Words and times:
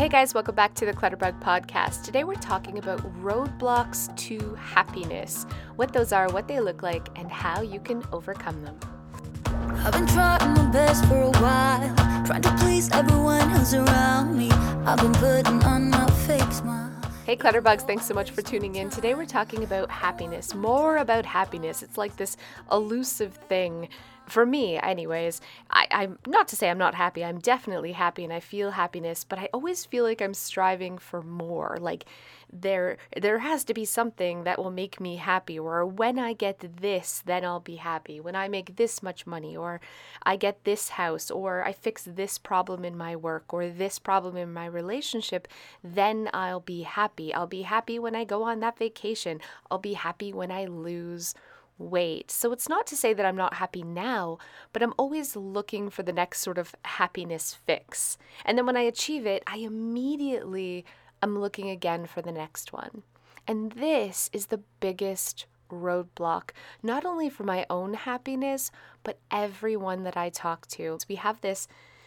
Hey 0.00 0.08
guys, 0.08 0.32
welcome 0.32 0.54
back 0.54 0.72
to 0.76 0.86
the 0.86 0.94
Clutterbug 0.94 1.42
podcast. 1.42 2.04
Today 2.04 2.24
we're 2.24 2.32
talking 2.36 2.78
about 2.78 3.00
roadblocks 3.22 4.16
to 4.16 4.54
happiness, 4.54 5.44
what 5.76 5.92
those 5.92 6.10
are, 6.10 6.26
what 6.30 6.48
they 6.48 6.58
look 6.58 6.82
like, 6.82 7.06
and 7.16 7.30
how 7.30 7.60
you 7.60 7.80
can 7.80 8.02
overcome 8.10 8.64
them. 8.64 8.80
I've 9.84 9.92
been 9.92 10.06
trying 10.06 10.54
my 10.54 10.70
best 10.72 11.04
for 11.04 11.20
a 11.20 11.28
while, 11.28 12.24
trying 12.24 12.40
to 12.40 12.56
please 12.60 12.90
everyone 12.92 13.50
who's 13.50 13.74
around 13.74 14.38
me. 14.38 14.50
I've 14.86 15.00
been 15.00 15.12
putting 15.12 15.62
on 15.64 15.90
my 15.90 16.10
fake 16.26 16.50
smile. 16.50 16.90
Hey 17.26 17.36
Clutterbugs, 17.36 17.82
thanks 17.82 18.06
so 18.06 18.14
much 18.14 18.30
for 18.30 18.40
tuning 18.40 18.76
in. 18.76 18.88
Today 18.88 19.14
we're 19.14 19.26
talking 19.26 19.64
about 19.64 19.90
happiness, 19.90 20.54
more 20.54 20.96
about 20.96 21.26
happiness. 21.26 21.82
It's 21.82 21.98
like 21.98 22.16
this 22.16 22.38
elusive 22.72 23.34
thing 23.34 23.90
for 24.30 24.46
me, 24.46 24.78
anyways, 24.78 25.40
I, 25.70 25.86
I'm 25.90 26.18
not 26.26 26.48
to 26.48 26.56
say 26.56 26.70
I'm 26.70 26.78
not 26.78 26.94
happy. 26.94 27.24
I'm 27.24 27.38
definitely 27.38 27.92
happy 27.92 28.24
and 28.24 28.32
I 28.32 28.40
feel 28.40 28.72
happiness, 28.72 29.24
but 29.24 29.38
I 29.38 29.48
always 29.52 29.84
feel 29.84 30.04
like 30.04 30.22
I'm 30.22 30.34
striving 30.34 30.98
for 30.98 31.22
more. 31.22 31.78
Like 31.80 32.04
there 32.52 32.96
there 33.16 33.38
has 33.38 33.64
to 33.64 33.74
be 33.74 33.84
something 33.84 34.44
that 34.44 34.58
will 34.58 34.70
make 34.70 35.00
me 35.00 35.16
happy 35.16 35.58
or 35.58 35.86
when 35.86 36.18
I 36.18 36.32
get 36.32 36.58
this, 36.80 37.22
then 37.24 37.44
I'll 37.44 37.60
be 37.60 37.76
happy. 37.76 38.20
When 38.20 38.34
I 38.34 38.48
make 38.48 38.76
this 38.76 39.02
much 39.02 39.26
money 39.26 39.56
or 39.56 39.80
I 40.22 40.36
get 40.36 40.64
this 40.64 40.90
house 40.90 41.30
or 41.30 41.64
I 41.64 41.72
fix 41.72 42.02
this 42.04 42.38
problem 42.38 42.84
in 42.84 42.96
my 42.96 43.14
work 43.16 43.52
or 43.52 43.68
this 43.68 43.98
problem 43.98 44.36
in 44.36 44.52
my 44.52 44.66
relationship, 44.66 45.48
then 45.84 46.28
I'll 46.32 46.60
be 46.60 46.82
happy. 46.82 47.32
I'll 47.32 47.46
be 47.46 47.62
happy 47.62 47.98
when 47.98 48.14
I 48.14 48.24
go 48.24 48.42
on 48.42 48.60
that 48.60 48.78
vacation. 48.78 49.40
I'll 49.70 49.78
be 49.78 49.94
happy 49.94 50.32
when 50.32 50.50
I 50.50 50.66
lose 50.66 51.34
wait. 51.80 52.30
So 52.30 52.52
it's 52.52 52.68
not 52.68 52.86
to 52.88 52.96
say 52.96 53.14
that 53.14 53.24
I'm 53.24 53.36
not 53.36 53.54
happy 53.54 53.82
now, 53.82 54.38
but 54.72 54.82
I'm 54.82 54.94
always 54.98 55.34
looking 55.34 55.88
for 55.88 56.02
the 56.02 56.12
next 56.12 56.40
sort 56.40 56.58
of 56.58 56.74
happiness 56.84 57.56
fix. 57.66 58.18
And 58.44 58.56
then 58.56 58.66
when 58.66 58.76
I 58.76 58.82
achieve 58.82 59.26
it, 59.26 59.42
I 59.46 59.56
immediately 59.56 60.84
am 61.22 61.38
looking 61.38 61.70
again 61.70 62.06
for 62.06 62.20
the 62.22 62.32
next 62.32 62.72
one. 62.72 63.02
And 63.48 63.72
this 63.72 64.28
is 64.32 64.46
the 64.46 64.60
biggest 64.80 65.46
roadblock, 65.70 66.50
not 66.82 67.04
only 67.04 67.30
for 67.30 67.44
my 67.44 67.64
own 67.70 67.94
happiness, 67.94 68.70
but 69.02 69.18
everyone 69.30 70.04
that 70.04 70.16
I 70.16 70.28
talk 70.28 70.66
to. 70.68 70.98
We 71.08 71.14
have 71.16 71.40
this 71.40 71.66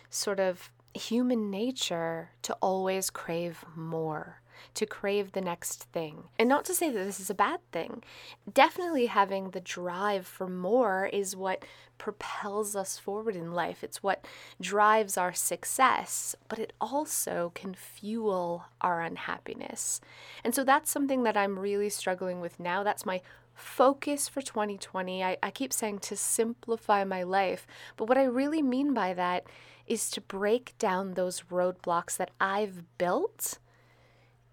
sort 0.09 0.39
of 0.39 0.71
human 0.93 1.49
nature 1.49 2.29
to 2.43 2.53
always 2.61 3.09
crave 3.09 3.65
more 3.75 4.42
to 4.73 4.85
crave 4.85 5.31
the 5.31 5.41
next 5.41 5.83
thing. 5.83 6.25
And 6.37 6.49
not 6.49 6.65
to 6.65 6.73
say 6.73 6.89
that 6.89 7.03
this 7.05 7.19
is 7.19 7.29
a 7.29 7.35
bad 7.35 7.59
thing. 7.71 8.03
Definitely 8.51 9.07
having 9.07 9.51
the 9.51 9.59
drive 9.59 10.25
for 10.25 10.47
more 10.47 11.05
is 11.11 11.35
what 11.35 11.63
propels 11.97 12.75
us 12.75 12.97
forward 12.97 13.35
in 13.35 13.53
life. 13.53 13.83
It's 13.83 14.03
what 14.03 14.25
drives 14.59 15.17
our 15.17 15.33
success, 15.33 16.35
but 16.47 16.59
it 16.59 16.73
also 16.81 17.51
can 17.55 17.73
fuel 17.73 18.65
our 18.81 19.01
unhappiness. 19.01 20.01
And 20.43 20.53
so 20.53 20.63
that's 20.63 20.91
something 20.91 21.23
that 21.23 21.37
I'm 21.37 21.59
really 21.59 21.89
struggling 21.89 22.41
with 22.41 22.59
now. 22.59 22.83
That's 22.83 23.05
my 23.05 23.21
focus 23.53 24.27
for 24.27 24.41
2020. 24.41 25.23
I, 25.23 25.37
I 25.41 25.51
keep 25.51 25.71
saying 25.71 25.99
to 25.99 26.15
simplify 26.15 27.03
my 27.03 27.23
life, 27.23 27.67
but 27.97 28.09
what 28.09 28.17
I 28.17 28.23
really 28.23 28.61
mean 28.61 28.93
by 28.93 29.13
that 29.13 29.45
is 29.85 30.09
to 30.11 30.21
break 30.21 30.73
down 30.79 31.13
those 31.13 31.41
roadblocks 31.51 32.17
that 32.17 32.31
I've 32.39 32.97
built 32.97 33.59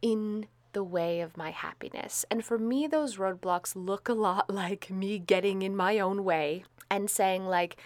in 0.03 0.47
the 0.73 0.85
way 0.85 1.21
of 1.21 1.37
my 1.37 1.51
happiness. 1.51 2.25
And 2.31 2.45
for 2.45 2.59
me, 2.59 2.87
those 2.87 3.17
roadblocks 3.17 3.75
look 3.75 4.09
a 4.09 4.15
lot 4.15 4.49
like 4.53 4.91
me 4.91 5.19
getting 5.19 5.63
in 5.63 5.77
my 5.77 5.99
own 5.99 6.25
way 6.25 6.65
and 6.91 7.11
saying, 7.11 7.47
like, 7.47 7.77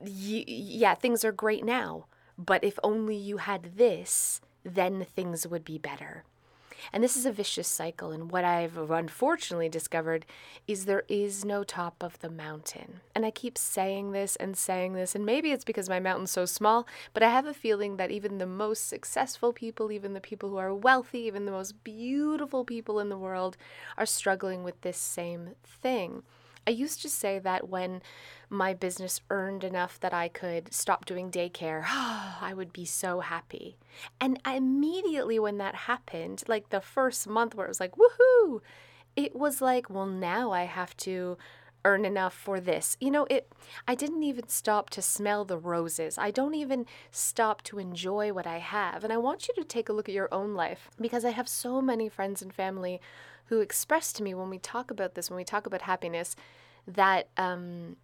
yeah, 0.00 0.94
things 0.94 1.24
are 1.24 1.32
great 1.32 1.64
now, 1.64 2.06
but 2.38 2.64
if 2.64 2.78
only 2.82 3.16
you 3.16 3.38
had 3.38 3.76
this, 3.76 4.40
then 4.64 5.04
things 5.04 5.46
would 5.46 5.64
be 5.64 5.78
better. 5.78 6.24
And 6.92 7.02
this 7.02 7.16
is 7.16 7.26
a 7.26 7.32
vicious 7.32 7.68
cycle. 7.68 8.10
And 8.10 8.30
what 8.30 8.44
I've 8.44 8.76
unfortunately 8.90 9.68
discovered 9.68 10.26
is 10.66 10.84
there 10.84 11.04
is 11.08 11.44
no 11.44 11.64
top 11.64 12.02
of 12.02 12.18
the 12.20 12.30
mountain. 12.30 13.00
And 13.14 13.24
I 13.24 13.30
keep 13.30 13.58
saying 13.58 14.12
this 14.12 14.36
and 14.36 14.56
saying 14.56 14.94
this, 14.94 15.14
and 15.14 15.24
maybe 15.24 15.52
it's 15.52 15.64
because 15.64 15.88
my 15.88 16.00
mountain's 16.00 16.30
so 16.30 16.44
small, 16.44 16.86
but 17.12 17.22
I 17.22 17.30
have 17.30 17.46
a 17.46 17.54
feeling 17.54 17.96
that 17.96 18.10
even 18.10 18.38
the 18.38 18.46
most 18.46 18.88
successful 18.88 19.52
people, 19.52 19.90
even 19.92 20.14
the 20.14 20.20
people 20.20 20.50
who 20.50 20.56
are 20.56 20.74
wealthy, 20.74 21.20
even 21.20 21.46
the 21.46 21.52
most 21.52 21.82
beautiful 21.84 22.64
people 22.64 23.00
in 23.00 23.08
the 23.08 23.18
world, 23.18 23.56
are 23.96 24.06
struggling 24.06 24.62
with 24.64 24.80
this 24.82 24.98
same 24.98 25.50
thing. 25.64 26.22
I 26.66 26.70
used 26.70 27.00
to 27.02 27.08
say 27.08 27.38
that 27.38 27.68
when 27.68 28.02
my 28.50 28.74
business 28.74 29.20
earned 29.30 29.62
enough 29.62 30.00
that 30.00 30.12
I 30.12 30.28
could 30.28 30.72
stop 30.72 31.04
doing 31.04 31.30
daycare, 31.30 31.84
I 31.88 32.52
would 32.54 32.72
be 32.72 32.84
so 32.84 33.20
happy. 33.20 33.76
And 34.20 34.40
immediately 34.46 35.38
when 35.38 35.58
that 35.58 35.74
happened, 35.74 36.42
like 36.48 36.70
the 36.70 36.80
first 36.80 37.28
month 37.28 37.54
where 37.54 37.66
it 37.66 37.70
was 37.70 37.80
like, 37.80 37.94
woohoo, 37.96 38.60
it 39.14 39.34
was 39.34 39.60
like, 39.60 39.88
well, 39.88 40.06
now 40.06 40.50
I 40.50 40.64
have 40.64 40.96
to 40.98 41.38
earn 41.86 42.04
enough 42.04 42.34
for 42.34 42.58
this. 42.58 42.96
You 43.00 43.12
know, 43.12 43.26
it 43.30 43.50
I 43.86 43.94
didn't 43.94 44.24
even 44.24 44.48
stop 44.48 44.90
to 44.90 45.00
smell 45.00 45.44
the 45.44 45.56
roses. 45.56 46.18
I 46.18 46.30
don't 46.32 46.54
even 46.54 46.84
stop 47.12 47.62
to 47.62 47.78
enjoy 47.78 48.32
what 48.32 48.46
I 48.46 48.58
have. 48.58 49.04
And 49.04 49.12
I 49.12 49.16
want 49.16 49.46
you 49.46 49.54
to 49.54 49.64
take 49.64 49.88
a 49.88 49.92
look 49.92 50.08
at 50.08 50.14
your 50.14 50.28
own 50.32 50.54
life 50.54 50.90
because 51.00 51.24
I 51.24 51.30
have 51.30 51.48
so 51.48 51.80
many 51.80 52.08
friends 52.08 52.42
and 52.42 52.52
family 52.52 53.00
who 53.46 53.60
express 53.60 54.12
to 54.14 54.24
me 54.24 54.34
when 54.34 54.50
we 54.50 54.58
talk 54.58 54.90
about 54.90 55.14
this, 55.14 55.30
when 55.30 55.36
we 55.36 55.44
talk 55.44 55.66
about 55.66 55.82
happiness, 55.82 56.34
that 56.88 57.28
um, 57.36 57.96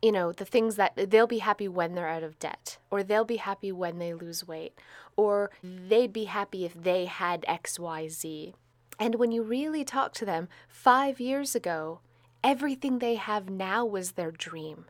you 0.00 0.10
know 0.10 0.32
the 0.32 0.44
things 0.46 0.76
that 0.76 0.94
they'll 1.10 1.26
be 1.26 1.38
happy 1.38 1.68
when 1.68 1.94
they're 1.94 2.08
out 2.08 2.22
of 2.22 2.38
debt, 2.38 2.78
or 2.90 3.02
they'll 3.02 3.24
be 3.24 3.36
happy 3.36 3.70
when 3.70 3.98
they 3.98 4.14
lose 4.14 4.48
weight, 4.48 4.72
or 5.14 5.50
they'd 5.62 6.12
be 6.12 6.24
happy 6.24 6.64
if 6.64 6.74
they 6.74 7.04
had 7.04 7.44
X, 7.46 7.78
Y, 7.78 8.08
Z. 8.08 8.54
And 8.98 9.16
when 9.16 9.30
you 9.30 9.42
really 9.42 9.84
talk 9.84 10.14
to 10.14 10.24
them, 10.24 10.48
five 10.68 11.20
years 11.20 11.54
ago, 11.54 12.00
everything 12.46 13.00
they 13.00 13.16
have 13.16 13.50
now 13.50 13.84
was 13.84 14.12
their 14.12 14.30
dream. 14.30 14.84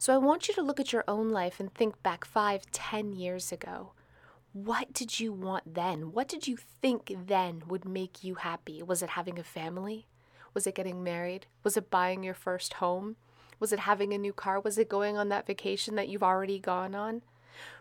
So 0.00 0.12
I 0.12 0.18
want 0.18 0.48
you 0.48 0.54
to 0.54 0.62
look 0.62 0.80
at 0.80 0.92
your 0.92 1.04
own 1.06 1.30
life 1.30 1.60
and 1.60 1.72
think 1.72 2.02
back 2.02 2.24
five, 2.24 2.68
ten 2.72 3.12
years 3.12 3.52
ago. 3.52 3.92
What 4.52 4.92
did 4.92 5.20
you 5.20 5.32
want 5.32 5.74
then? 5.74 6.10
What 6.10 6.26
did 6.26 6.48
you 6.48 6.56
think 6.56 7.14
then 7.26 7.62
would 7.68 7.84
make 7.84 8.24
you 8.24 8.34
happy? 8.34 8.82
Was 8.82 9.02
it 9.02 9.10
having 9.10 9.38
a 9.38 9.44
family? 9.44 10.08
Was 10.52 10.66
it 10.66 10.74
getting 10.74 11.04
married? 11.04 11.46
Was 11.62 11.76
it 11.76 11.90
buying 11.90 12.24
your 12.24 12.34
first 12.34 12.74
home? 12.74 13.14
Was 13.60 13.72
it 13.72 13.80
having 13.80 14.12
a 14.12 14.18
new 14.18 14.32
car? 14.32 14.58
Was 14.58 14.76
it 14.76 14.88
going 14.88 15.16
on 15.16 15.28
that 15.28 15.46
vacation 15.46 15.94
that 15.94 16.08
you've 16.08 16.24
already 16.24 16.58
gone 16.58 16.96
on? 16.96 17.22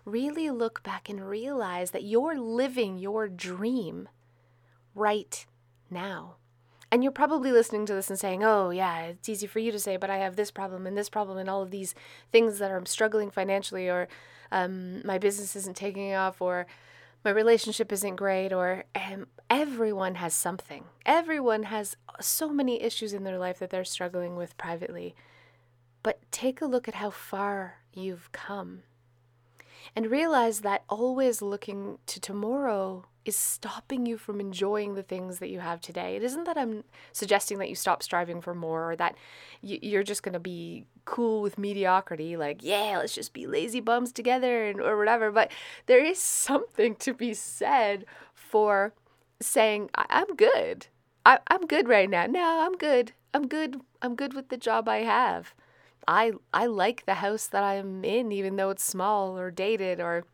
Really 0.06 0.52
look 0.52 0.84
back 0.84 1.10
and 1.10 1.28
realize 1.28 1.92
that 1.92 2.04
you're 2.04 2.38
living 2.38 3.00
your 3.00 3.28
dream 3.28 4.08
right 4.94 5.48
now. 5.90 6.36
And 6.94 7.02
you're 7.02 7.12
probably 7.12 7.52
listening 7.52 7.88
to 7.88 7.96
this 7.96 8.12
and 8.12 8.20
saying, 8.20 8.44
oh, 8.44 8.70
yeah, 8.70 9.06
it's 9.06 9.28
easy 9.28 9.48
for 9.48 9.58
you 9.58 9.72
to 9.72 9.80
say, 9.80 9.98
but 9.98 10.12
I 10.12 10.18
have 10.18 10.36
this 10.36 10.52
problem 10.52 10.86
and 10.86 10.96
this 10.96 11.10
problem 11.10 11.40
and 11.40 11.50
all 11.50 11.64
of 11.64 11.72
these 11.72 11.96
things 12.32 12.60
that 12.60 12.70
I'm 12.70 12.86
struggling 12.86 13.32
financially 13.32 13.90
or 13.90 14.08
um, 14.52 15.02
my 15.04 15.18
business 15.18 15.56
isn't 15.56 15.76
taking 15.76 16.14
off, 16.14 16.40
or 16.40 16.68
my 17.26 17.32
relationship 17.32 17.92
isn't 17.92 18.18
great, 18.18 18.54
or 18.54 18.84
um, 18.94 19.26
everyone 19.50 20.14
has 20.14 20.36
something. 20.36 20.84
Everyone 21.04 21.64
has 21.64 21.98
so 22.22 22.50
many 22.50 22.80
issues 22.80 23.12
in 23.12 23.24
their 23.24 23.40
life 23.40 23.58
that 23.58 23.72
they're 23.72 23.84
struggling 23.84 24.36
with 24.36 24.56
privately. 24.56 25.16
But 26.04 26.20
take 26.30 26.62
a 26.62 26.68
look 26.68 26.88
at 26.88 26.94
how 26.94 27.10
far 27.10 27.80
you've 27.92 28.32
come 28.32 28.84
and 29.96 30.12
realize 30.12 30.60
that 30.60 30.84
always 30.88 31.42
looking 31.42 31.98
to 32.06 32.20
tomorrow 32.20 33.06
is 33.26 33.36
stopping 33.36 34.06
you 34.06 34.18
from 34.18 34.40
enjoying 34.40 34.96
the 34.96 35.04
things 35.04 35.40
that 35.40 35.50
you 35.50 35.60
have 35.60 35.80
today. 35.80 36.16
It 36.16 36.24
isn't 36.24 36.44
that 36.44 36.58
I'm 36.58 36.84
suggesting 37.12 37.58
that 37.60 37.70
you 37.70 37.76
stop 37.76 38.04
striving 38.04 38.42
for 38.42 38.54
more 38.54 38.92
or 38.92 38.96
that 38.98 39.16
you're 39.62 40.04
just 40.04 40.24
going 40.24 40.34
to 40.34 40.40
be 40.40 40.86
cool 41.06 41.42
with 41.42 41.58
mediocrity, 41.58 42.36
like, 42.38 42.64
yeah, 42.64 42.98
let's 42.98 43.16
just 43.16 43.34
be 43.34 43.48
lazy 43.48 43.80
bums 43.80 44.12
together 44.12 44.66
and, 44.66 44.82
or 44.82 44.98
whatever. 44.98 45.32
But 45.32 45.52
there 45.86 46.04
is 46.04 46.20
something 46.20 46.96
to 46.98 47.14
be 47.14 47.34
said 47.34 48.06
for 48.34 48.94
saying, 49.42 49.90
I- 49.96 50.06
am 50.10 50.36
good. 50.36 50.88
I- 51.26 51.40
I'm 51.48 51.66
good 51.66 51.88
right 51.88 52.10
now. 52.10 52.26
No, 52.26 52.66
I'm 52.66 52.78
good. 52.78 53.14
I'm 53.34 53.48
good. 53.48 53.82
I'm 54.02 54.16
good 54.16 54.34
with 54.34 54.50
the 54.50 54.58
job 54.58 54.88
I 54.88 54.98
have. 55.00 55.56
I 56.08 56.34
I 56.54 56.66
like 56.66 57.06
the 57.06 57.16
house 57.16 57.48
that 57.48 57.64
I'm 57.64 58.04
in, 58.04 58.32
even 58.32 58.58
though 58.58 58.70
it's 58.70 58.84
small 58.84 59.38
or 59.40 59.52
dated 59.52 60.02
or 60.02 60.26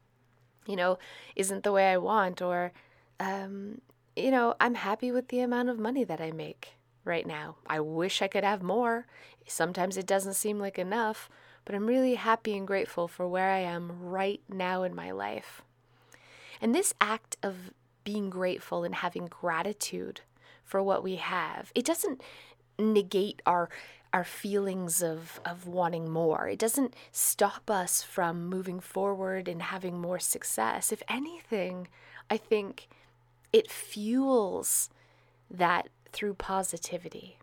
you 0.69 0.75
know, 0.75 0.99
isn't 1.35 1.63
the 1.63 1.71
way 1.71 1.91
I 1.91 1.97
want, 1.97 2.41
or, 2.41 2.71
um, 3.19 3.81
you 4.15 4.29
know, 4.29 4.53
I'm 4.59 4.75
happy 4.75 5.11
with 5.11 5.29
the 5.29 5.39
amount 5.39 5.69
of 5.69 5.79
money 5.79 6.03
that 6.03 6.21
I 6.21 6.31
make 6.31 6.75
right 7.03 7.25
now. 7.25 7.55
I 7.67 7.79
wish 7.79 8.21
I 8.21 8.27
could 8.27 8.43
have 8.43 8.61
more. 8.61 9.07
Sometimes 9.47 9.97
it 9.97 10.05
doesn't 10.05 10.35
seem 10.35 10.59
like 10.59 10.77
enough, 10.77 11.27
but 11.65 11.73
I'm 11.73 11.87
really 11.87 12.15
happy 12.15 12.55
and 12.55 12.67
grateful 12.67 13.07
for 13.07 13.27
where 13.27 13.49
I 13.49 13.59
am 13.59 13.99
right 13.99 14.41
now 14.47 14.83
in 14.83 14.93
my 14.93 15.09
life. 15.09 15.63
And 16.61 16.75
this 16.75 16.93
act 17.01 17.35
of 17.41 17.71
being 18.03 18.29
grateful 18.29 18.83
and 18.83 18.93
having 18.93 19.25
gratitude 19.25 20.21
for 20.63 20.83
what 20.83 21.03
we 21.03 21.15
have, 21.15 21.71
it 21.73 21.85
doesn't 21.85 22.21
negate 22.77 23.41
our 23.45 23.69
our 24.11 24.23
feelings 24.23 25.03
of, 25.03 25.39
of 25.45 25.67
wanting 25.67 26.09
more. 26.09 26.47
It 26.47 26.59
doesn't 26.59 26.95
stop 27.11 27.69
us 27.69 28.01
from 28.01 28.47
moving 28.47 28.79
forward 28.79 29.47
and 29.47 29.61
having 29.61 29.99
more 29.99 30.19
success. 30.19 30.91
If 30.91 31.03
anything, 31.07 31.87
I 32.29 32.37
think 32.37 32.87
it 33.53 33.71
fuels 33.71 34.89
that 35.49 35.89
through 36.11 36.35
positivity. 36.35 37.37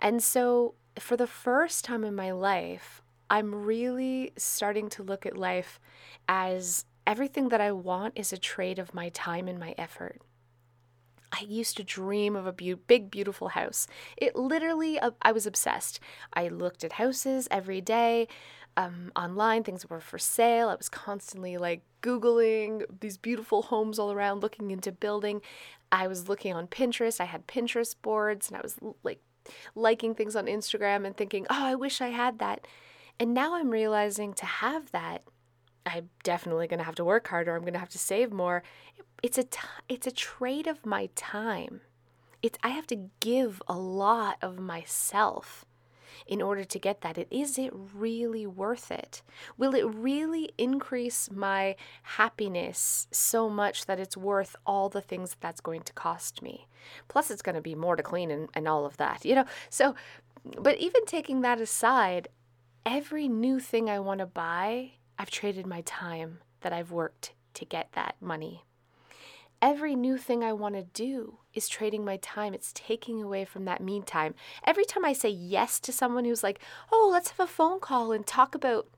And 0.00 0.22
so, 0.22 0.74
for 0.98 1.16
the 1.16 1.26
first 1.26 1.84
time 1.84 2.04
in 2.04 2.14
my 2.14 2.30
life, 2.32 3.02
I'm 3.30 3.54
really 3.54 4.32
starting 4.36 4.88
to 4.90 5.02
look 5.02 5.26
at 5.26 5.36
life 5.36 5.80
as 6.28 6.84
everything 7.06 7.48
that 7.48 7.60
I 7.60 7.72
want 7.72 8.14
is 8.16 8.32
a 8.32 8.38
trade 8.38 8.78
of 8.78 8.94
my 8.94 9.08
time 9.08 9.48
and 9.48 9.58
my 9.58 9.74
effort. 9.78 10.20
I 11.34 11.44
used 11.46 11.76
to 11.78 11.84
dream 11.84 12.36
of 12.36 12.46
a 12.46 12.52
be- 12.52 12.74
big, 12.74 13.10
beautiful 13.10 13.48
house. 13.48 13.86
It 14.16 14.36
literally, 14.36 14.98
uh, 15.00 15.10
I 15.22 15.32
was 15.32 15.46
obsessed. 15.46 16.00
I 16.32 16.48
looked 16.48 16.84
at 16.84 16.92
houses 16.92 17.48
every 17.50 17.80
day 17.80 18.28
um, 18.76 19.12
online, 19.14 19.62
things 19.62 19.88
were 19.88 20.00
for 20.00 20.18
sale. 20.18 20.68
I 20.68 20.74
was 20.74 20.88
constantly 20.88 21.56
like 21.56 21.82
Googling 22.02 22.84
these 23.00 23.16
beautiful 23.16 23.62
homes 23.62 23.98
all 23.98 24.12
around, 24.12 24.40
looking 24.42 24.70
into 24.70 24.92
building. 24.92 25.40
I 25.92 26.06
was 26.08 26.28
looking 26.28 26.54
on 26.54 26.66
Pinterest. 26.66 27.20
I 27.20 27.24
had 27.24 27.46
Pinterest 27.46 27.94
boards 28.02 28.48
and 28.48 28.56
I 28.56 28.60
was 28.62 28.76
like 29.02 29.20
liking 29.74 30.14
things 30.14 30.34
on 30.34 30.46
Instagram 30.46 31.06
and 31.06 31.16
thinking, 31.16 31.46
oh, 31.50 31.64
I 31.64 31.74
wish 31.74 32.00
I 32.00 32.08
had 32.08 32.38
that. 32.40 32.66
And 33.20 33.32
now 33.32 33.54
I'm 33.54 33.70
realizing 33.70 34.34
to 34.34 34.46
have 34.46 34.90
that, 34.90 35.22
I'm 35.86 36.10
definitely 36.22 36.66
going 36.66 36.78
to 36.78 36.84
have 36.84 36.94
to 36.96 37.04
work 37.04 37.28
harder. 37.28 37.54
I'm 37.54 37.62
going 37.62 37.74
to 37.74 37.78
have 37.78 37.88
to 37.90 37.98
save 37.98 38.32
more. 38.32 38.62
It's 39.22 39.38
a 39.38 39.44
t- 39.44 39.58
it's 39.88 40.06
a 40.06 40.12
trade 40.12 40.66
of 40.66 40.86
my 40.86 41.08
time. 41.14 41.80
It's 42.42 42.58
I 42.62 42.70
have 42.70 42.86
to 42.88 43.10
give 43.20 43.62
a 43.68 43.74
lot 43.78 44.36
of 44.42 44.58
myself 44.58 45.64
in 46.26 46.40
order 46.40 46.64
to 46.64 46.78
get 46.78 47.00
that. 47.02 47.18
Is 47.30 47.58
it 47.58 47.72
really 47.72 48.46
worth 48.46 48.90
it? 48.90 49.22
Will 49.56 49.74
it 49.74 49.84
really 49.84 50.50
increase 50.56 51.30
my 51.30 51.76
happiness 52.02 53.08
so 53.10 53.50
much 53.50 53.86
that 53.86 54.00
it's 54.00 54.16
worth 54.16 54.56
all 54.66 54.88
the 54.88 55.00
things 55.00 55.30
that 55.30 55.40
that's 55.40 55.60
going 55.60 55.82
to 55.82 55.92
cost 55.92 56.42
me? 56.42 56.66
Plus, 57.08 57.30
it's 57.30 57.42
going 57.42 57.56
to 57.56 57.60
be 57.60 57.74
more 57.74 57.96
to 57.96 58.02
clean 58.02 58.30
and, 58.30 58.48
and 58.54 58.68
all 58.68 58.86
of 58.86 58.96
that, 58.96 59.24
you 59.24 59.34
know? 59.34 59.44
So, 59.70 59.94
but 60.58 60.78
even 60.78 61.04
taking 61.06 61.40
that 61.42 61.60
aside, 61.60 62.28
every 62.84 63.28
new 63.28 63.60
thing 63.60 63.88
I 63.88 63.98
want 63.98 64.20
to 64.20 64.26
buy, 64.26 64.92
I've 65.18 65.30
traded 65.30 65.66
my 65.66 65.82
time 65.82 66.38
that 66.60 66.72
I've 66.72 66.90
worked 66.90 67.32
to 67.54 67.64
get 67.64 67.92
that 67.92 68.16
money. 68.20 68.64
Every 69.62 69.94
new 69.94 70.18
thing 70.18 70.42
I 70.44 70.52
want 70.52 70.74
to 70.74 70.82
do 70.82 71.38
is 71.54 71.68
trading 71.68 72.04
my 72.04 72.18
time. 72.18 72.52
It's 72.52 72.72
taking 72.74 73.22
away 73.22 73.44
from 73.44 73.64
that 73.64 73.80
me 73.80 74.02
time. 74.02 74.34
Every 74.66 74.84
time 74.84 75.04
I 75.04 75.12
say 75.12 75.30
yes 75.30 75.80
to 75.80 75.92
someone 75.92 76.24
who's 76.24 76.42
like, 76.42 76.58
oh, 76.92 77.08
let's 77.12 77.30
have 77.30 77.40
a 77.40 77.50
phone 77.50 77.80
call 77.80 78.12
and 78.12 78.26
talk 78.26 78.54
about 78.54 78.88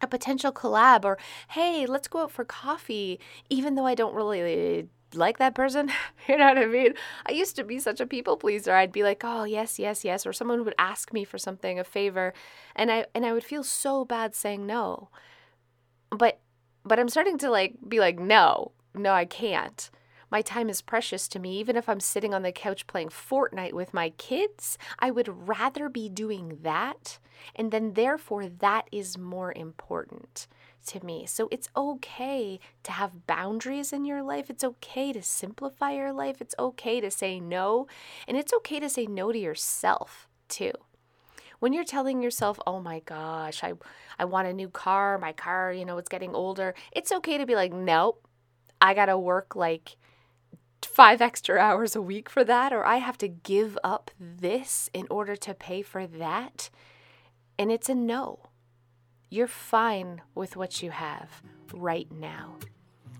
a 0.00 0.06
potential 0.06 0.52
collab, 0.52 1.04
or 1.04 1.18
hey, 1.50 1.84
let's 1.84 2.08
go 2.08 2.22
out 2.22 2.30
for 2.30 2.44
coffee, 2.44 3.18
even 3.50 3.74
though 3.74 3.86
I 3.86 3.94
don't 3.94 4.14
really 4.14 4.88
like 5.14 5.38
that 5.38 5.54
person. 5.54 5.90
you 6.28 6.36
know 6.36 6.46
what 6.46 6.58
I 6.58 6.66
mean? 6.66 6.94
I 7.26 7.32
used 7.32 7.56
to 7.56 7.64
be 7.64 7.78
such 7.78 8.00
a 8.00 8.06
people 8.06 8.36
pleaser. 8.36 8.74
I'd 8.74 8.92
be 8.92 9.02
like, 9.02 9.22
"Oh, 9.24 9.44
yes, 9.44 9.78
yes, 9.78 10.04
yes," 10.04 10.26
or 10.26 10.32
someone 10.32 10.64
would 10.64 10.74
ask 10.78 11.12
me 11.12 11.24
for 11.24 11.38
something, 11.38 11.78
a 11.78 11.84
favor, 11.84 12.32
and 12.76 12.90
I 12.90 13.06
and 13.14 13.26
I 13.26 13.32
would 13.32 13.44
feel 13.44 13.64
so 13.64 14.04
bad 14.04 14.34
saying 14.34 14.66
no. 14.66 15.08
But 16.10 16.40
but 16.84 16.98
I'm 16.98 17.08
starting 17.08 17.38
to 17.38 17.50
like 17.50 17.74
be 17.86 18.00
like, 18.00 18.18
"No. 18.18 18.72
No, 18.94 19.12
I 19.12 19.24
can't." 19.24 19.90
My 20.30 20.42
time 20.42 20.68
is 20.68 20.82
precious 20.82 21.26
to 21.28 21.38
me. 21.38 21.58
Even 21.58 21.76
if 21.76 21.88
I'm 21.88 22.00
sitting 22.00 22.34
on 22.34 22.42
the 22.42 22.52
couch 22.52 22.86
playing 22.86 23.08
Fortnite 23.08 23.72
with 23.72 23.94
my 23.94 24.10
kids, 24.10 24.76
I 24.98 25.10
would 25.10 25.48
rather 25.48 25.88
be 25.88 26.08
doing 26.10 26.58
that. 26.62 27.18
And 27.56 27.70
then, 27.70 27.94
therefore, 27.94 28.46
that 28.46 28.88
is 28.92 29.16
more 29.16 29.52
important 29.52 30.46
to 30.86 31.04
me. 31.04 31.24
So 31.26 31.48
it's 31.50 31.70
okay 31.74 32.60
to 32.82 32.92
have 32.92 33.26
boundaries 33.26 33.92
in 33.92 34.04
your 34.04 34.22
life. 34.22 34.50
It's 34.50 34.64
okay 34.64 35.12
to 35.14 35.22
simplify 35.22 35.92
your 35.92 36.12
life. 36.12 36.42
It's 36.42 36.54
okay 36.58 37.00
to 37.00 37.10
say 37.10 37.40
no. 37.40 37.86
And 38.26 38.36
it's 38.36 38.52
okay 38.52 38.80
to 38.80 38.88
say 38.88 39.06
no 39.06 39.32
to 39.32 39.38
yourself, 39.38 40.28
too 40.48 40.72
when 41.58 41.72
you're 41.72 41.84
telling 41.84 42.22
yourself, 42.22 42.58
"Oh 42.66 42.80
my 42.80 43.00
gosh, 43.00 43.62
I 43.62 43.74
I 44.18 44.24
want 44.24 44.48
a 44.48 44.52
new 44.52 44.68
car. 44.68 45.18
My 45.18 45.32
car, 45.32 45.72
you 45.72 45.84
know, 45.84 45.98
it's 45.98 46.08
getting 46.08 46.34
older." 46.34 46.74
It's 46.92 47.12
okay 47.12 47.38
to 47.38 47.46
be 47.46 47.54
like, 47.54 47.72
"Nope. 47.72 48.26
I 48.80 48.94
got 48.94 49.06
to 49.06 49.18
work 49.18 49.56
like 49.56 49.96
five 50.98 51.20
extra 51.20 51.58
hours 51.58 51.94
a 51.94 52.02
week 52.02 52.28
for 52.28 52.44
that, 52.44 52.72
or 52.72 52.84
I 52.84 52.96
have 52.96 53.18
to 53.18 53.28
give 53.28 53.78
up 53.84 54.10
this 54.18 54.90
in 54.92 55.06
order 55.10 55.36
to 55.36 55.54
pay 55.54 55.82
for 55.82 56.06
that. 56.06 56.70
And 57.58 57.70
it's 57.70 57.88
a 57.88 57.94
no. 57.94 58.50
You're 59.30 59.46
fine 59.46 60.22
with 60.34 60.56
what 60.56 60.82
you 60.82 60.90
have 60.90 61.42
right 61.72 62.10
now. 62.10 62.56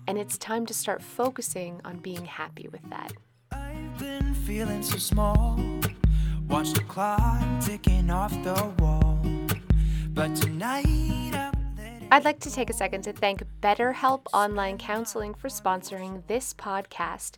And 0.07 0.17
it's 0.17 0.37
time 0.37 0.65
to 0.65 0.73
start 0.73 1.01
focusing 1.01 1.81
on 1.85 1.99
being 1.99 2.25
happy 2.25 2.67
with 2.67 2.89
that. 2.89 3.13
Watch 6.49 6.73
the 6.73 6.81
clock 6.81 7.43
ticking 7.61 8.09
off 8.09 8.31
the 8.43 8.73
wall. 8.79 9.19
But 10.09 10.35
tonight 10.35 11.51
I'd 12.11 12.25
like 12.25 12.39
to 12.39 12.51
take 12.51 12.71
a 12.71 12.73
second 12.73 13.03
to 13.03 13.13
thank 13.13 13.43
BetterHelp 13.61 14.21
Online 14.33 14.79
Counseling 14.79 15.35
for 15.35 15.47
sponsoring 15.47 16.25
this 16.25 16.55
podcast. 16.55 17.35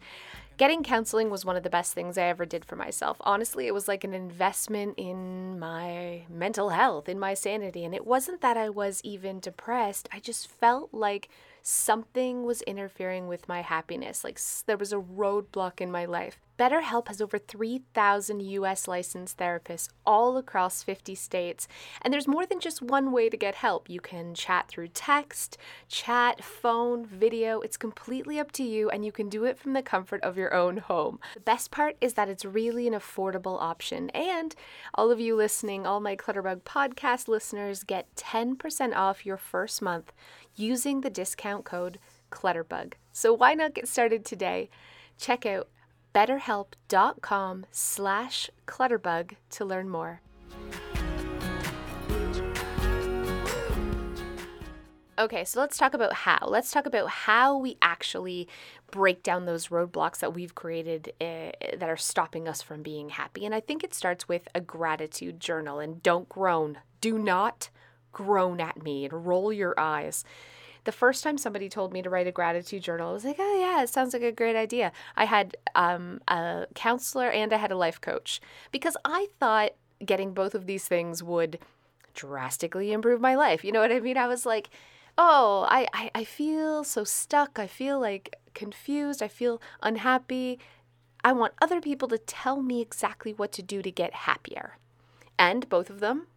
Getting 0.56 0.82
counseling 0.82 1.30
was 1.30 1.44
one 1.44 1.58
of 1.58 1.64
the 1.64 1.70
best 1.70 1.94
things 1.94 2.18
I 2.18 2.24
ever 2.24 2.46
did 2.46 2.64
for 2.64 2.78
myself. 2.78 3.18
Honestly, 3.22 3.68
it 3.68 3.74
was 3.74 3.90
like 3.90 4.06
an 4.06 4.14
investment 4.14 4.94
in 4.96 5.60
my 5.60 6.24
mental 6.30 6.70
health, 6.70 7.10
in 7.10 7.20
my 7.20 7.34
sanity. 7.34 7.84
And 7.84 7.94
it 7.94 8.08
wasn't 8.08 8.40
that 8.40 8.56
I 8.56 8.70
was 8.70 9.02
even 9.04 9.42
depressed, 9.42 10.08
I 10.14 10.20
just 10.20 10.48
felt 10.48 10.94
like 10.94 11.28
something 11.62 12.44
was 12.44 12.62
interfering 12.62 13.28
with 13.28 13.50
my 13.50 13.62
happiness. 13.62 14.24
Like 14.24 14.40
there 14.68 14.78
was 14.78 14.94
a 14.94 14.98
roadblock 14.98 15.82
in 15.82 15.92
my 15.92 16.06
life. 16.06 16.40
BetterHelp 16.62 17.08
has 17.08 17.20
over 17.20 17.40
3,000 17.40 18.40
US 18.40 18.88
licensed 18.88 19.36
therapists 19.40 19.90
all 20.06 20.38
across 20.38 20.84
50 20.84 21.16
states, 21.16 21.68
and 22.04 22.14
there's 22.14 22.28
more 22.28 22.46
than 22.46 22.60
just 22.60 22.84
one 22.84 23.12
way 23.12 23.32
to 23.32 23.36
get 23.36 23.56
help. 23.56 23.90
You 23.90 24.00
can 24.00 24.36
chat 24.36 24.68
through 24.68 24.90
text, 24.90 25.58
chat, 25.88 26.44
phone, 26.44 27.04
video. 27.04 27.62
It's 27.62 27.78
completely 27.78 28.40
up 28.40 28.52
to 28.52 28.64
you, 28.64 28.92
and 28.92 29.04
you 29.04 29.12
can 29.12 29.28
do 29.28 29.44
it 29.46 29.58
from 29.58 29.74
the 29.74 29.82
comfort 29.82 30.22
of 30.22 30.38
your 30.38 30.54
own 30.54 30.78
home. 30.78 31.20
The 31.34 31.40
best 31.40 31.72
part 31.72 31.98
is 32.00 32.14
that 32.14 32.30
it's 32.30 32.46
really 32.46 32.88
an 32.88 32.94
affordable 32.94 33.60
option, 33.60 34.12
and 34.12 34.54
all 34.94 35.10
of 35.10 35.20
you 35.20 35.36
listening, 35.36 35.88
all 35.88 36.00
my 36.00 36.16
Clutterbug 36.16 36.62
podcast 36.62 37.28
listeners, 37.28 37.84
get 37.84 38.16
10% 38.16 38.96
off 38.96 39.26
your 39.26 39.38
first 39.38 39.82
month 39.82 40.14
using 40.56 41.02
the 41.02 41.10
discount 41.10 41.66
code 41.66 41.98
Clutterbug. 42.32 42.94
So 43.12 43.34
why 43.34 43.56
not 43.56 43.74
get 43.74 43.88
started 43.88 44.24
today? 44.24 44.70
Check 45.18 45.48
out 45.48 45.68
betterhelp.com 46.14 47.66
slash 47.72 48.50
clutterbug 48.68 49.36
to 49.52 49.66
learn 49.66 49.90
more. 49.90 50.22
Okay, 55.22 55.46
so 55.46 55.60
let's 55.60 55.78
talk 55.78 55.94
about 55.94 56.14
how. 56.14 56.40
Let's 56.48 56.72
talk 56.72 56.88
about 56.88 57.08
how 57.10 57.56
we 57.56 57.78
actually 57.80 58.48
break 58.90 59.22
down 59.22 59.46
those 59.46 59.68
roadblocks 59.68 60.18
that 60.20 60.34
we've 60.34 60.56
created 60.56 61.14
uh, 61.22 61.52
that 61.78 61.90
are 61.90 61.98
stopping 61.98 62.48
us 62.48 62.64
from 62.64 62.82
being 62.82 63.10
happy. 63.10 63.46
And 63.46 63.54
I 63.54 63.60
think 63.60 63.84
it 63.84 63.94
starts 63.94 64.28
with 64.28 64.48
a 64.56 64.62
gratitude 64.62 65.40
journal. 65.40 65.78
And 65.80 66.02
don't 66.02 66.28
groan. 66.28 66.80
Do 67.02 67.20
not 67.20 67.70
groan 68.12 68.60
at 68.60 68.82
me 68.82 69.06
and 69.06 69.28
roll 69.28 69.54
your 69.54 69.80
eyes. 69.80 70.24
The 70.84 70.92
first 70.92 71.24
time 71.24 71.38
somebody 71.38 71.70
told 71.70 71.94
me 71.94 72.02
to 72.02 72.10
write 72.10 72.28
a 72.28 72.32
gratitude 72.32 72.84
journal, 72.84 73.10
I 73.10 73.14
was 73.14 73.26
like, 73.26 73.38
oh, 73.40 73.60
yeah, 73.60 73.84
it 73.84 73.90
sounds 73.90 74.14
like 74.14 74.24
a 74.24 74.32
great 74.32 74.56
idea. 74.56 74.92
I 75.16 75.26
had 75.26 75.56
um, 75.76 76.22
a 76.28 76.66
counselor 76.74 77.30
and 77.30 77.54
I 77.54 77.58
had 77.58 77.72
a 77.72 77.78
life 77.78 78.02
coach 78.02 78.42
because 78.72 78.98
I 79.06 79.28
thought 79.40 79.72
getting 80.04 80.34
both 80.34 80.56
of 80.56 80.66
these 80.66 80.88
things 80.88 81.22
would 81.22 81.60
drastically 82.14 82.92
improve 82.92 83.22
my 83.22 83.36
life. 83.36 83.64
You 83.64 83.72
know 83.72 83.82
what 83.82 83.92
I 83.92 84.00
mean? 84.00 84.18
I 84.18 84.28
was 84.28 84.46
like, 84.46 84.70
oh, 85.18 85.68
I, 85.70 85.88
I, 85.94 86.12
I 86.16 86.24
feel 86.24 86.84
so 86.84 87.04
stuck. 87.04 87.60
I 87.60 87.68
feel 87.68 88.00
like 88.00 88.36
confused. 88.54 89.22
I 89.22 89.28
feel 89.28 89.62
unhappy. 89.82 90.60
I 91.24 91.34
want 91.34 91.54
other 91.62 91.80
people 91.80 92.08
to 92.10 92.18
tell 92.18 92.62
me 92.62 92.82
exactly 92.82 93.34
what 93.34 93.52
to 93.54 93.62
do 93.62 93.82
to 93.82 93.92
get 93.92 94.14
happier. 94.14 94.78
And 95.38 95.70
both 95.70 95.90
of 95.90 96.00
them 96.00 96.28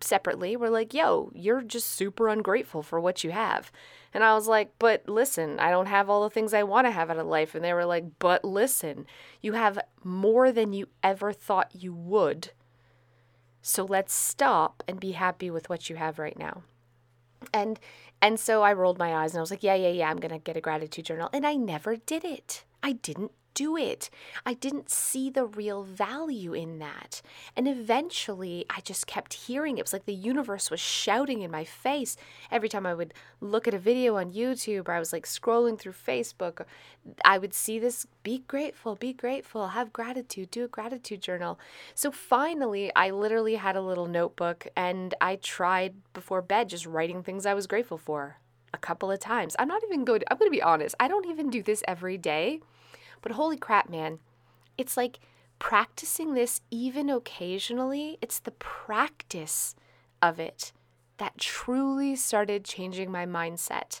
separately 0.00 0.50
we 0.50 0.56
were 0.56 0.70
like, 0.70 0.94
yo, 0.94 1.30
you're 1.34 1.62
just 1.62 1.88
super 1.88 2.28
ungrateful 2.28 2.82
for 2.82 3.00
what 3.00 3.24
you 3.24 3.30
have. 3.30 3.70
And 4.14 4.24
I 4.24 4.34
was 4.34 4.48
like, 4.48 4.72
but 4.78 5.08
listen, 5.08 5.60
I 5.60 5.70
don't 5.70 5.86
have 5.86 6.08
all 6.08 6.22
the 6.22 6.30
things 6.30 6.54
I 6.54 6.62
want 6.62 6.86
to 6.86 6.90
have 6.90 7.10
out 7.10 7.18
of 7.18 7.26
life. 7.26 7.54
And 7.54 7.64
they 7.64 7.74
were 7.74 7.84
like, 7.84 8.04
but 8.18 8.44
listen, 8.44 9.06
you 9.40 9.52
have 9.52 9.78
more 10.02 10.50
than 10.50 10.72
you 10.72 10.88
ever 11.02 11.32
thought 11.32 11.74
you 11.74 11.92
would. 11.92 12.50
So 13.60 13.84
let's 13.84 14.14
stop 14.14 14.82
and 14.88 14.98
be 14.98 15.12
happy 15.12 15.50
with 15.50 15.68
what 15.68 15.90
you 15.90 15.96
have 15.96 16.18
right 16.18 16.38
now. 16.38 16.62
And 17.52 17.78
and 18.20 18.40
so 18.40 18.62
I 18.62 18.72
rolled 18.72 18.98
my 18.98 19.14
eyes 19.14 19.32
and 19.32 19.38
I 19.38 19.42
was 19.42 19.50
like, 19.50 19.62
yeah, 19.62 19.74
yeah, 19.74 19.90
yeah, 19.90 20.10
I'm 20.10 20.16
going 20.16 20.32
to 20.32 20.38
get 20.38 20.56
a 20.56 20.60
gratitude 20.60 21.04
journal. 21.04 21.30
And 21.32 21.46
I 21.46 21.54
never 21.54 21.96
did 21.96 22.24
it. 22.24 22.64
I 22.82 22.92
didn't 22.92 23.30
do 23.58 23.76
it. 23.76 24.08
I 24.46 24.54
didn't 24.54 24.88
see 24.88 25.30
the 25.30 25.44
real 25.44 25.82
value 25.82 26.54
in 26.54 26.78
that. 26.78 27.20
And 27.56 27.66
eventually, 27.66 28.64
I 28.70 28.80
just 28.82 29.08
kept 29.08 29.34
hearing 29.34 29.76
it. 29.76 29.80
It 29.80 29.84
was 29.84 29.92
like 29.92 30.06
the 30.06 30.14
universe 30.14 30.70
was 30.70 30.78
shouting 30.78 31.42
in 31.42 31.50
my 31.50 31.64
face 31.64 32.16
every 32.52 32.68
time 32.68 32.86
I 32.86 32.94
would 32.94 33.12
look 33.40 33.66
at 33.66 33.74
a 33.74 33.78
video 33.78 34.14
on 34.14 34.32
YouTube 34.32 34.88
or 34.88 34.92
I 34.92 35.00
was 35.00 35.12
like 35.12 35.26
scrolling 35.26 35.76
through 35.76 35.94
Facebook. 35.94 36.66
I 37.24 37.38
would 37.38 37.52
see 37.52 37.80
this 37.80 38.06
be 38.22 38.44
grateful, 38.46 38.94
be 38.94 39.12
grateful, 39.12 39.68
have 39.68 39.92
gratitude, 39.92 40.52
do 40.52 40.64
a 40.64 40.68
gratitude 40.68 41.20
journal. 41.20 41.58
So 41.96 42.12
finally, 42.12 42.92
I 42.94 43.10
literally 43.10 43.56
had 43.56 43.74
a 43.74 43.80
little 43.80 44.06
notebook 44.06 44.68
and 44.76 45.14
I 45.20 45.34
tried 45.34 45.94
before 46.12 46.42
bed 46.42 46.68
just 46.68 46.86
writing 46.86 47.24
things 47.24 47.44
I 47.44 47.54
was 47.54 47.66
grateful 47.66 47.98
for 47.98 48.36
a 48.72 48.78
couple 48.78 49.10
of 49.10 49.18
times. 49.18 49.56
I'm 49.58 49.66
not 49.66 49.82
even 49.82 50.04
good. 50.04 50.22
I'm 50.30 50.38
going 50.38 50.48
to 50.48 50.56
be 50.56 50.62
honest. 50.62 50.94
I 51.00 51.08
don't 51.08 51.26
even 51.26 51.50
do 51.50 51.60
this 51.60 51.82
every 51.88 52.18
day. 52.18 52.60
But 53.22 53.32
holy 53.32 53.56
crap, 53.56 53.88
man. 53.88 54.18
It's 54.76 54.96
like 54.96 55.18
practicing 55.58 56.34
this 56.34 56.60
even 56.70 57.10
occasionally. 57.10 58.18
It's 58.20 58.38
the 58.38 58.52
practice 58.52 59.74
of 60.22 60.38
it 60.38 60.72
that 61.18 61.38
truly 61.38 62.16
started 62.16 62.64
changing 62.64 63.10
my 63.10 63.26
mindset. 63.26 64.00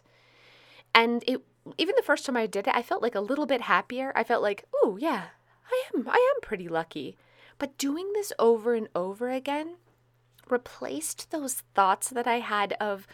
And 0.94 1.22
it 1.26 1.42
even 1.76 1.94
the 1.96 2.02
first 2.02 2.24
time 2.24 2.36
I 2.36 2.46
did 2.46 2.66
it, 2.66 2.74
I 2.74 2.82
felt 2.82 3.02
like 3.02 3.14
a 3.14 3.20
little 3.20 3.44
bit 3.44 3.62
happier. 3.62 4.12
I 4.14 4.24
felt 4.24 4.42
like, 4.42 4.64
"Oh, 4.82 4.96
yeah. 4.98 5.28
I 5.70 5.84
am 5.94 6.08
I 6.08 6.32
am 6.34 6.40
pretty 6.40 6.68
lucky." 6.68 7.16
But 7.58 7.76
doing 7.76 8.12
this 8.12 8.32
over 8.38 8.74
and 8.74 8.88
over 8.94 9.30
again 9.30 9.76
replaced 10.48 11.30
those 11.30 11.62
thoughts 11.74 12.08
that 12.10 12.26
I 12.26 12.38
had 12.40 12.72
of 12.80 13.06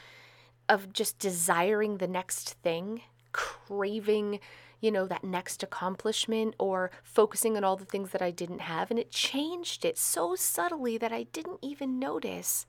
of 0.69 0.93
just 0.93 1.19
desiring 1.19 1.99
the 1.99 2.07
next 2.09 2.55
thing, 2.63 3.03
craving, 3.33 4.41
you 4.85 4.93
know, 4.93 5.07
that 5.07 5.25
next 5.25 5.63
accomplishment 5.63 6.55
or 6.59 6.91
focusing 7.03 7.57
on 7.57 7.65
all 7.65 7.75
the 7.75 7.87
things 7.87 8.11
that 8.11 8.21
I 8.21 8.31
didn't 8.31 8.61
have. 8.61 8.91
And 8.91 9.01
it 9.01 9.11
changed 9.11 9.83
it 9.83 9.97
so 9.97 10.37
subtly 10.37 10.99
that 10.99 11.11
I 11.11 11.23
didn't 11.33 11.61
even 11.63 11.99
notice 11.99 12.67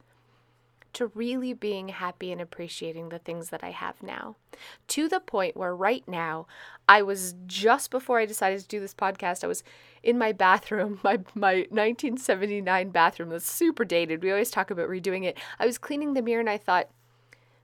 to 0.94 1.08
really 1.08 1.52
being 1.52 1.90
happy 1.90 2.32
and 2.32 2.40
appreciating 2.40 3.10
the 3.10 3.20
things 3.20 3.50
that 3.50 3.66
I 3.66 3.72
have 3.72 4.02
now. 4.02 4.38
To 4.88 5.10
the 5.10 5.20
point 5.20 5.58
where 5.58 5.76
right 5.76 6.08
now, 6.08 6.48
I 6.88 7.02
was 7.02 7.36
just 7.46 7.92
before 7.92 8.18
I 8.18 8.26
decided 8.26 8.62
to 8.62 8.68
do 8.70 8.80
this 8.80 8.94
podcast, 8.94 9.44
I 9.44 9.48
was 9.48 9.62
in 10.02 10.18
my 10.18 10.32
bathroom, 10.32 11.02
my 11.04 11.20
my 11.34 11.68
1979 11.70 12.92
bathroom 12.92 13.28
that's 13.28 13.46
super 13.46 13.84
dated. 13.84 14.24
We 14.24 14.32
always 14.32 14.52
talk 14.52 14.72
about 14.72 14.88
redoing 14.88 15.26
it. 15.26 15.38
I 15.60 15.66
was 15.66 15.78
cleaning 15.78 16.14
the 16.14 16.22
mirror 16.22 16.40
and 16.40 16.50
I 16.50 16.58
thought, 16.58 16.88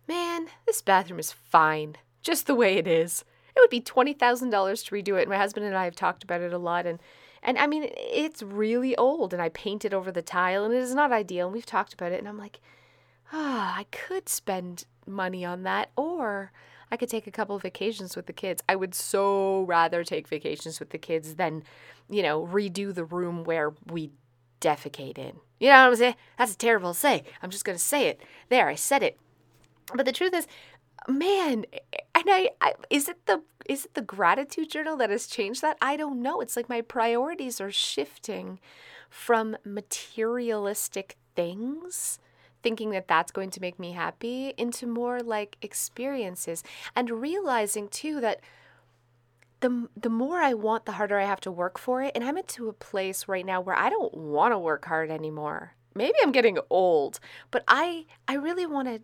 man, 0.10 0.48
this 0.66 0.82
bathroom 0.82 1.22
is 1.22 1.32
fine, 1.32 1.96
just 2.22 2.48
the 2.48 2.56
way 2.56 2.76
it 2.76 2.86
is. 2.86 3.24
It 3.56 3.60
would 3.60 3.70
be 3.70 3.82
$20,000 3.82 4.86
to 4.86 4.96
redo 4.96 5.22
it. 5.22 5.28
My 5.28 5.38
husband 5.38 5.66
and 5.66 5.76
I 5.76 5.86
have 5.86 5.96
talked 5.96 6.24
about 6.24 6.42
it 6.42 6.54
a 6.54 6.58
lot 6.58 6.86
and 6.86 7.00
and 7.44 7.58
I 7.58 7.66
mean, 7.66 7.90
it's 7.96 8.44
really 8.44 8.96
old 8.98 9.34
and 9.34 9.42
I 9.42 9.50
painted 9.50 9.96
over 9.96 10.12
the 10.12 10.22
tile 10.22 10.64
and 10.64 10.72
it 10.74 10.78
is 10.78 10.94
not 10.94 11.12
ideal 11.12 11.48
and 11.48 11.54
we've 11.54 11.66
talked 11.66 11.92
about 11.92 12.12
it 12.12 12.20
and 12.20 12.28
I'm 12.28 12.38
like, 12.38 12.60
"Ah, 13.34 13.74
oh, 13.76 13.80
I 13.80 13.86
could 13.86 14.30
spend 14.30 14.86
money 15.08 15.44
on 15.44 15.64
that 15.64 15.90
or 15.96 16.52
I 16.92 16.98
could 16.98 17.10
take 17.10 17.26
a 17.26 17.32
couple 17.32 17.56
of 17.56 17.62
vacations 17.62 18.16
with 18.16 18.26
the 18.26 18.34
kids. 18.34 18.62
I 18.68 18.76
would 18.76 18.94
so 18.94 19.64
rather 19.64 20.04
take 20.04 20.28
vacations 20.28 20.80
with 20.80 20.90
the 20.90 20.98
kids 20.98 21.36
than, 21.36 21.64
you 22.10 22.22
know, 22.22 22.46
redo 22.46 22.94
the 22.94 23.06
room 23.06 23.44
where 23.46 23.74
we 23.90 24.12
defecate 24.60 25.18
in. 25.18 25.40
You 25.60 25.70
know 25.70 25.84
what 25.84 25.88
I'm 25.92 25.96
saying? 25.96 26.16
That's 26.38 26.54
a 26.54 26.58
terrible 26.58 26.94
say. 26.94 27.24
I'm 27.42 27.50
just 27.50 27.64
going 27.64 27.78
to 27.78 27.84
say 27.84 28.08
it. 28.08 28.22
There, 28.50 28.68
I 28.68 28.76
said 28.76 29.04
it. 29.04 29.18
But 29.96 30.06
the 30.06 30.12
truth 30.12 30.34
is, 30.34 30.48
man, 31.08 31.66
and 32.16 32.26
I, 32.28 32.50
I 32.60 32.74
is 32.90 33.08
it 33.08 33.26
the 33.26 33.42
is 33.68 33.86
it 33.86 33.94
the 33.94 34.02
gratitude 34.02 34.70
journal 34.70 34.98
that 34.98 35.10
has 35.10 35.28
changed 35.28 35.62
that? 35.62 35.78
I 35.82 35.98
don't 35.98 36.22
know. 36.22 36.42
It's 36.42 36.56
like 36.56 36.70
my 36.70 36.82
priorities 36.82 37.62
are 37.62 37.72
shifting 37.72 38.60
from 39.10 39.58
materialistic 39.66 41.18
things 41.36 42.20
thinking 42.64 42.92
that 42.92 43.08
that's 43.08 43.32
going 43.32 43.50
to 43.50 43.62
make 43.62 43.80
me 43.80 43.92
happy 43.92 44.54
into 44.58 44.86
more 44.88 45.20
like 45.22 45.58
experiences 45.62 46.64
and 46.96 47.10
realizing 47.10 47.88
too 47.88 48.22
that 48.22 48.40
the 49.62 49.88
the 49.96 50.10
more 50.10 50.40
I 50.40 50.54
want 50.54 50.86
the 50.86 50.94
harder 50.94 51.20
I 51.20 51.26
have 51.26 51.42
to 51.42 51.52
work 51.52 51.78
for 51.78 52.02
it 52.02 52.12
and 52.16 52.24
I'm 52.24 52.38
into 52.38 52.70
a 52.70 52.74
place 52.74 53.28
right 53.28 53.46
now 53.46 53.62
where 53.62 53.76
I 53.76 53.90
don't 53.90 54.14
want 54.14 54.54
to 54.54 54.60
work 54.60 54.86
hard 54.86 55.10
anymore. 55.10 55.74
Maybe 55.94 56.14
I'm 56.24 56.32
getting 56.32 56.58
old, 56.70 57.20
but 57.52 57.64
I 57.68 58.06
I 58.28 58.36
really 58.36 58.66
want 58.66 58.88
to 58.88 59.02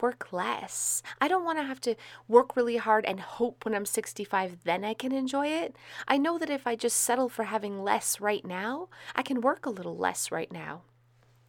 work 0.00 0.32
less. 0.32 1.02
I 1.20 1.28
don't 1.28 1.44
want 1.44 1.58
to 1.58 1.64
have 1.64 1.80
to 1.82 1.96
work 2.28 2.56
really 2.56 2.76
hard 2.76 3.04
and 3.04 3.20
hope 3.20 3.64
when 3.64 3.74
I'm 3.74 3.84
65 3.84 4.58
then 4.64 4.84
I 4.84 4.94
can 4.94 5.12
enjoy 5.12 5.48
it. 5.48 5.76
I 6.08 6.18
know 6.18 6.38
that 6.38 6.50
if 6.50 6.66
I 6.66 6.76
just 6.76 6.96
settle 6.98 7.28
for 7.28 7.44
having 7.44 7.82
less 7.82 8.20
right 8.20 8.44
now, 8.44 8.88
I 9.14 9.22
can 9.22 9.40
work 9.40 9.66
a 9.66 9.70
little 9.70 9.96
less 9.96 10.30
right 10.30 10.50
now. 10.50 10.82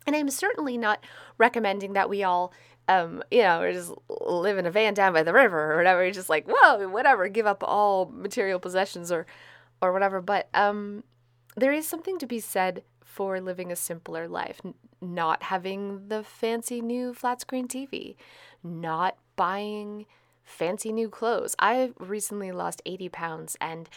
And 0.05 0.15
I'm 0.15 0.29
certainly 0.29 0.77
not 0.77 1.03
recommending 1.37 1.93
that 1.93 2.09
we 2.09 2.23
all, 2.23 2.51
um, 2.89 3.23
you 3.31 3.41
know, 3.41 3.71
just 3.71 3.93
live 4.09 4.57
in 4.57 4.65
a 4.65 4.71
van 4.71 4.93
down 4.93 5.13
by 5.13 5.23
the 5.23 5.33
river 5.33 5.73
or 5.73 5.77
whatever. 5.77 6.09
Just 6.11 6.29
like, 6.29 6.45
whoa, 6.47 6.87
whatever, 6.89 7.27
give 7.29 7.45
up 7.45 7.63
all 7.63 8.11
material 8.13 8.59
possessions 8.59 9.11
or, 9.11 9.25
or 9.81 9.93
whatever. 9.93 10.21
But 10.21 10.49
um, 10.53 11.03
there 11.55 11.71
is 11.71 11.87
something 11.87 12.17
to 12.19 12.25
be 12.25 12.39
said 12.39 12.83
for 13.03 13.39
living 13.39 13.71
a 13.71 13.75
simpler 13.75 14.27
life, 14.27 14.59
N- 14.65 14.73
not 15.01 15.43
having 15.43 16.07
the 16.07 16.23
fancy 16.23 16.81
new 16.81 17.13
flat 17.13 17.41
screen 17.41 17.67
TV, 17.67 18.15
not 18.63 19.17
buying 19.35 20.05
fancy 20.43 20.91
new 20.91 21.09
clothes. 21.09 21.55
I 21.59 21.91
recently 21.99 22.51
lost 22.51 22.81
80 22.85 23.09
pounds 23.09 23.57
and 23.61 23.89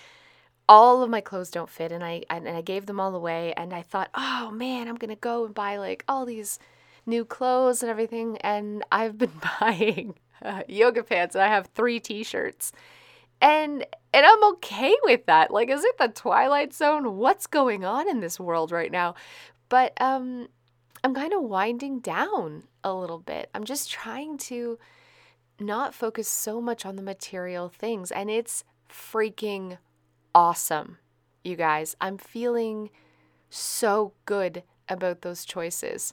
all 0.68 1.02
of 1.02 1.10
my 1.10 1.20
clothes 1.20 1.50
don't 1.50 1.70
fit 1.70 1.92
and 1.92 2.02
I 2.04 2.24
and 2.28 2.48
I 2.48 2.60
gave 2.60 2.86
them 2.86 2.98
all 2.98 3.14
away 3.14 3.54
and 3.56 3.72
I 3.72 3.82
thought, 3.82 4.10
"Oh 4.14 4.50
man, 4.50 4.88
I'm 4.88 4.96
going 4.96 5.10
to 5.10 5.16
go 5.16 5.44
and 5.44 5.54
buy 5.54 5.76
like 5.76 6.04
all 6.08 6.26
these 6.26 6.58
new 7.06 7.24
clothes 7.24 7.82
and 7.82 7.90
everything." 7.90 8.36
And 8.38 8.84
I've 8.90 9.16
been 9.16 9.32
buying 9.60 10.14
uh, 10.42 10.62
yoga 10.68 11.02
pants 11.04 11.34
and 11.34 11.44
I 11.44 11.48
have 11.48 11.68
3 11.74 12.00
t-shirts. 12.00 12.72
And 13.40 13.86
and 14.12 14.26
I'm 14.26 14.44
okay 14.54 14.94
with 15.02 15.26
that. 15.26 15.50
Like 15.50 15.68
is 15.68 15.84
it 15.84 15.98
the 15.98 16.08
twilight 16.08 16.72
zone? 16.72 17.16
What's 17.16 17.46
going 17.46 17.84
on 17.84 18.08
in 18.08 18.20
this 18.20 18.40
world 18.40 18.72
right 18.72 18.90
now? 18.90 19.14
But 19.68 19.92
um 20.00 20.48
I'm 21.04 21.14
kind 21.14 21.32
of 21.32 21.42
winding 21.42 22.00
down 22.00 22.64
a 22.82 22.92
little 22.94 23.18
bit. 23.18 23.50
I'm 23.54 23.64
just 23.64 23.90
trying 23.90 24.38
to 24.38 24.78
not 25.60 25.94
focus 25.94 26.28
so 26.28 26.60
much 26.60 26.84
on 26.84 26.96
the 26.96 27.02
material 27.02 27.68
things 27.68 28.10
and 28.10 28.30
it's 28.30 28.64
freaking 28.90 29.78
awesome, 30.34 30.98
you 31.44 31.56
guys. 31.56 31.96
I'm 32.00 32.18
feeling 32.18 32.90
so 33.50 34.12
good 34.24 34.62
about 34.88 35.22
those 35.22 35.44
choices. 35.44 36.12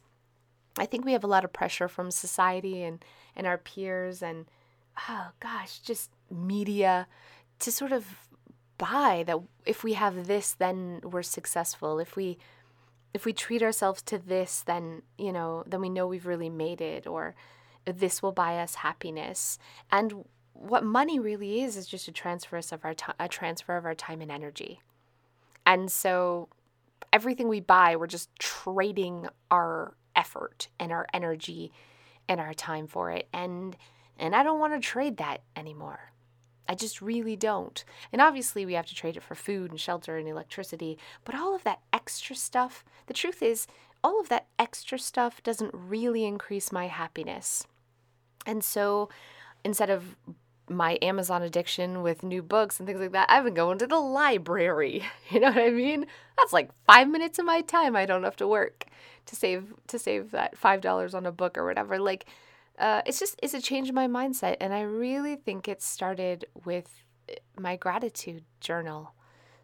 I 0.78 0.86
think 0.86 1.06
we 1.06 1.14
have 1.14 1.24
a 1.24 1.28
lot 1.28 1.44
of 1.44 1.54
pressure 1.54 1.88
from 1.88 2.10
society 2.10 2.84
and, 2.84 3.04
and 3.36 3.46
our 3.46 3.58
peers 3.58 4.24
and, 4.24 4.46
oh 5.10 5.30
gosh, 5.40 5.80
just 5.80 6.12
media 6.30 7.08
to 7.60 7.72
sort 7.72 7.92
of 7.92 8.06
buy 8.78 9.24
that 9.28 9.40
if 9.66 9.84
we 9.84 9.94
have 9.94 10.28
this, 10.28 10.54
then 10.54 11.00
we're 11.04 11.24
successful. 11.24 12.00
If 12.00 12.16
we 12.16 12.38
if 13.14 13.26
we 13.26 13.34
treat 13.34 13.62
ourselves 13.62 14.02
to 14.04 14.18
this, 14.18 14.64
then 14.66 15.04
you 15.18 15.32
know, 15.32 15.64
then 15.68 15.82
we 15.82 15.90
know 15.90 16.08
we've 16.08 16.26
really 16.26 16.50
made 16.50 16.82
it, 16.82 17.06
or 17.08 17.36
this 17.86 18.22
will 18.22 18.32
buy 18.32 18.60
us 18.60 18.76
happiness. 18.76 19.60
And 19.92 20.26
what 20.54 20.84
money 20.84 21.20
really 21.20 21.62
is 21.62 21.78
is 21.78 21.88
just 21.88 22.08
a 22.08 22.12
transfer 22.12 22.58
of 22.58 22.84
our 22.84 22.96
a 23.20 23.28
transfer 23.28 23.78
of 23.78 23.86
our 23.86 23.96
time 23.96 24.22
and 24.22 24.32
energy. 24.32 24.82
And 25.66 25.92
so 25.92 26.50
everything 27.12 27.48
we 27.48 27.60
buy, 27.60 27.96
we're 27.96 28.08
just 28.08 28.30
trading 28.40 29.28
our 29.52 29.96
effort 30.16 30.68
and 30.80 30.92
our 30.92 31.08
energy 31.14 31.72
and 32.28 32.40
our 32.40 32.54
time 32.54 32.88
for 32.88 33.12
it. 33.12 33.28
And 33.34 33.76
and 34.18 34.36
I 34.36 34.44
don't 34.44 34.60
want 34.60 34.74
to 34.74 34.80
trade 34.80 35.18
that 35.18 35.42
anymore. 35.56 36.12
I 36.68 36.76
just 36.76 37.02
really 37.02 37.36
don't. 37.36 37.84
And 38.12 38.22
obviously, 38.22 38.66
we 38.66 38.74
have 38.74 38.86
to 38.86 38.96
trade 38.96 39.18
it 39.18 39.24
for 39.24 39.36
food 39.36 39.72
and 39.72 39.80
shelter 39.80 40.18
and 40.18 40.28
electricity, 40.28 40.98
but 41.26 41.36
all 41.36 41.56
of 41.56 41.64
that 41.64 41.82
extra 41.92 42.36
stuff, 42.36 42.86
the 43.08 43.14
truth 43.14 43.42
is, 43.44 43.68
all 44.04 44.20
of 44.20 44.30
that 44.30 44.48
extra 44.60 45.00
stuff 45.00 45.44
doesn't 45.44 45.72
really 45.74 46.26
increase 46.26 46.72
my 46.72 46.88
happiness. 46.88 47.66
And 48.46 48.64
so 48.64 49.10
instead 49.64 49.90
of 49.90 50.16
my 50.70 50.98
Amazon 51.02 51.42
addiction 51.42 52.02
with 52.02 52.24
new 52.24 52.42
books 52.42 52.80
and 52.80 52.88
things 52.88 53.00
like 53.00 53.12
that, 53.12 53.30
I've 53.30 53.44
been 53.44 53.54
going 53.54 53.78
to 53.80 53.88
the 53.88 54.00
library. 54.00 55.04
You 55.30 55.40
know 55.40 55.48
what 55.48 55.58
I 55.58 55.72
mean? 55.72 56.06
That's 56.38 56.54
like 56.54 56.70
five 56.86 57.10
minutes 57.10 57.40
of 57.40 57.46
my 57.46 57.62
time 57.62 57.96
I 57.96 58.06
don't 58.06 58.24
have 58.24 58.36
to 58.36 58.48
work 58.48 58.86
to 59.26 59.36
save 59.36 59.74
to 59.88 59.98
save 59.98 60.32
that 60.32 60.58
five 60.58 60.82
dollars 60.82 61.16
on 61.16 61.26
a 61.26 61.32
book 61.32 61.58
or 61.58 61.66
whatever. 61.66 61.98
Like, 62.00 62.26
uh, 62.80 63.02
it's 63.06 63.20
just 63.20 63.40
it's 63.44 63.54
a 63.54 63.62
change 63.62 63.90
in 63.90 63.96
my 63.96 64.08
mindset, 64.08 64.58
and 64.60 64.74
I 64.74 64.82
really 64.82 65.36
think 65.36 65.68
it 65.68 65.82
started 65.82 66.46
with 66.66 67.04
uh, 67.30 67.36
my 67.60 67.76
gratitude 67.76 68.44
journal. 68.60 69.14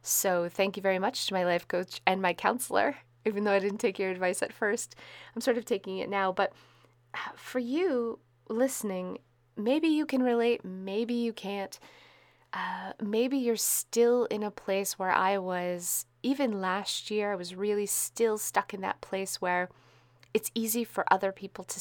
So 0.01 0.50
thank 0.50 0.78
you 0.78 0.84
very 0.84 1.00
much 1.00 1.28
to 1.28 1.34
my 1.34 1.44
life 1.46 1.68
coach 1.68 2.01
and 2.06 2.22
my 2.22 2.34
counselor. 2.34 2.98
Even 3.25 3.44
though 3.44 3.51
I 3.54 3.60
didn't 3.60 3.80
take 3.80 4.00
your 4.00 4.10
advice 4.12 4.42
at 4.42 4.54
first, 4.54 4.96
I'm 5.36 5.42
sort 5.42 5.58
of 5.58 5.66
taking 5.66 5.98
it 5.98 6.10
now. 6.10 6.32
But 6.32 6.54
uh, 7.13 7.32
for 7.36 7.60
you 7.60 8.20
listening, 8.50 9.20
maybe 9.58 9.88
you 9.89 10.06
can 10.06 10.24
relate, 10.24 10.63
maybe 10.66 11.13
you 11.16 11.34
can't. 11.34 11.78
uh, 12.54 12.94
maybe 13.01 13.38
you're 13.38 13.56
still 13.56 14.25
in 14.25 14.42
a 14.44 14.50
place 14.51 14.98
where 14.98 15.12
I 15.12 15.38
was 15.38 16.06
even 16.24 16.62
last 16.62 17.12
year. 17.12 17.32
I 17.32 17.36
was 17.36 17.56
really 17.56 17.86
still 17.86 18.38
stuck 18.38 18.74
in 18.74 18.82
that 18.82 19.01
place 19.01 19.39
where 19.42 19.70
it's 20.34 20.51
easy 20.56 20.84
for 20.84 21.06
other 21.13 21.32
people 21.32 21.63
to 21.66 21.78